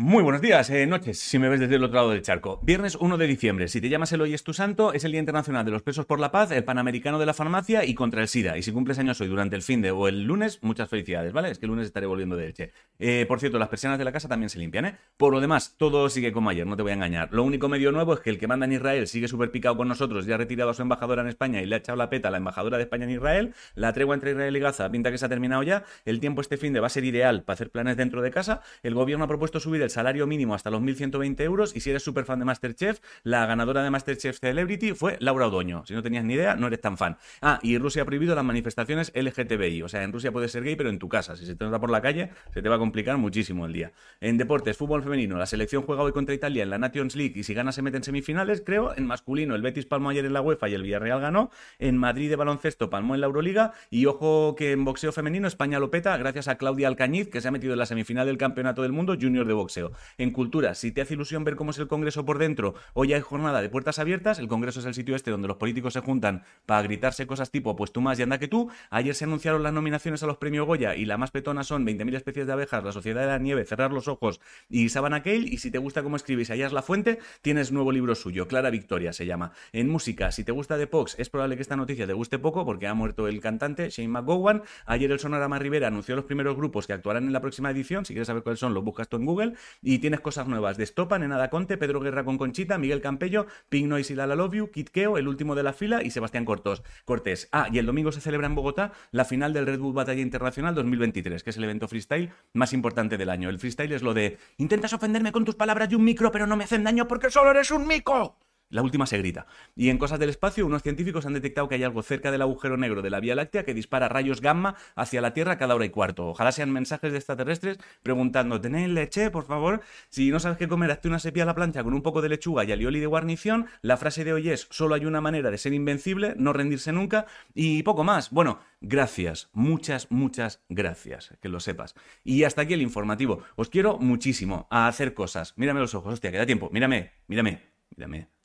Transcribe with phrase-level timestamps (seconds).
[0.00, 2.60] Muy buenos días, eh, noches, si me ves desde el otro lado del charco.
[2.62, 3.66] Viernes 1 de diciembre.
[3.66, 6.20] Si te llamas Eloy es tu santo, es el Día Internacional de los Presos por
[6.20, 8.56] la Paz, el Panamericano de la Farmacia y contra el SIDA.
[8.56, 11.50] Y si cumples años hoy durante el fin de o el lunes, muchas felicidades, ¿vale?
[11.50, 12.70] Es que el lunes estaré volviendo de Elche.
[13.00, 14.98] Eh, por cierto, las persianas de la casa también se limpian, ¿eh?
[15.16, 17.30] Por lo demás, todo sigue como ayer, no te voy a engañar.
[17.32, 19.88] Lo único medio nuevo es que el que manda en Israel sigue súper picado con
[19.88, 22.28] nosotros, ya ha retirado a su embajadora en España y le ha echado la peta
[22.28, 23.52] a la embajadora de España en Israel.
[23.74, 25.82] La tregua entre Israel y Gaza pinta que se ha terminado ya.
[26.04, 28.62] El tiempo este fin de va a ser ideal para hacer planes dentro de casa.
[28.84, 31.76] El gobierno ha propuesto subir el salario mínimo hasta los 1.120 euros.
[31.76, 35.84] Y si eres súper fan de Masterchef, la ganadora de Masterchef Celebrity fue Laura Odoño.
[35.86, 37.16] Si no tenías ni idea, no eres tan fan.
[37.40, 39.82] Ah, y Rusia ha prohibido las manifestaciones LGTBI.
[39.82, 41.36] O sea, en Rusia puedes ser gay, pero en tu casa.
[41.36, 43.92] Si se te nota por la calle, se te va a complicar muchísimo el día.
[44.20, 47.42] En deportes, fútbol femenino, la selección juega hoy contra Italia en la Nations League y
[47.44, 48.96] si gana se mete en semifinales, creo.
[48.96, 51.50] En masculino, el Betis palmó ayer en la UEFA y el Villarreal ganó.
[51.78, 53.72] En Madrid de baloncesto palmó en la Euroliga.
[53.90, 57.48] Y ojo que en boxeo femenino España lo peta gracias a Claudia Alcañiz, que se
[57.48, 59.77] ha metido en la semifinal del Campeonato del Mundo Junior de boxeo.
[60.18, 63.20] En cultura, si te hace ilusión ver cómo es el Congreso por dentro, hoy hay
[63.20, 64.38] jornada de puertas abiertas.
[64.38, 67.76] El Congreso es el sitio este donde los políticos se juntan para gritarse cosas tipo,
[67.76, 68.70] pues tú más y anda que tú.
[68.90, 72.16] Ayer se anunciaron las nominaciones a los premios Goya y la más petona son 20.000
[72.16, 75.48] especies de abejas, La Sociedad de la Nieve, Cerrar los Ojos y Sabana Kale.
[75.48, 78.70] Y si te gusta cómo escribes y hallas la fuente, tienes nuevo libro suyo, Clara
[78.70, 79.52] Victoria se llama.
[79.72, 82.64] En música, si te gusta The Pox, es probable que esta noticia te guste poco
[82.64, 84.62] porque ha muerto el cantante Shane McGowan.
[84.86, 88.04] Ayer el Sonorama Rivera anunció los primeros grupos que actuarán en la próxima edición.
[88.04, 89.54] Si quieres saber cuáles son, los buscas tú en Google.
[89.82, 93.86] Y tienes cosas nuevas de Stopan, Enada Conte, Pedro Guerra con Conchita, Miguel Campello, Pink
[93.86, 96.82] Noise y Lala Love You, Kit Keo, el último de la fila y Sebastián Cortos,
[97.04, 97.48] Cortés.
[97.52, 100.74] Ah, y el domingo se celebra en Bogotá la final del Red Bull Batalla Internacional
[100.74, 103.48] 2023, que es el evento freestyle más importante del año.
[103.48, 106.56] El freestyle es lo de intentas ofenderme con tus palabras y un micro, pero no
[106.56, 108.36] me hacen daño porque solo eres un mico.
[108.70, 109.46] La última se grita.
[109.74, 112.76] Y en cosas del espacio, unos científicos han detectado que hay algo cerca del agujero
[112.76, 115.90] negro de la Vía Láctea que dispara rayos gamma hacia la Tierra cada hora y
[115.90, 116.28] cuarto.
[116.28, 119.80] Ojalá sean mensajes de extraterrestres preguntando, ¿tenéis leche, por favor?
[120.10, 122.28] Si no sabes qué comer, hazte una sepia a la plancha con un poco de
[122.28, 123.66] lechuga y alioli de guarnición.
[123.80, 127.26] La frase de hoy es, solo hay una manera de ser invencible, no rendirse nunca
[127.54, 128.30] y poco más.
[128.30, 131.94] Bueno, gracias, muchas, muchas gracias, que lo sepas.
[132.22, 133.42] Y hasta aquí el informativo.
[133.56, 135.54] Os quiero muchísimo a hacer cosas.
[135.56, 136.68] Mírame los ojos, hostia, queda tiempo.
[136.70, 137.62] Mírame, mírame,
[137.96, 138.37] mírame.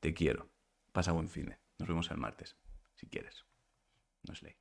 [0.00, 0.50] Te quiero.
[0.92, 1.54] Pasa buen fin.
[1.78, 2.56] Nos vemos el martes,
[2.94, 3.44] si quieres.
[4.26, 4.56] No es ley.